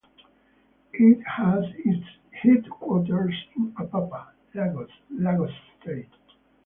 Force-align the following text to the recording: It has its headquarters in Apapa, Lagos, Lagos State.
It 0.93 1.19
has 1.27 1.63
its 1.85 2.03
headquarters 2.31 3.35
in 3.55 3.71
Apapa, 3.73 4.29
Lagos, 4.55 4.89
Lagos 5.11 5.51
State. 5.79 6.09